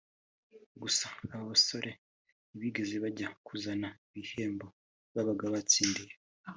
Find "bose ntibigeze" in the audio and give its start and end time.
1.47-2.95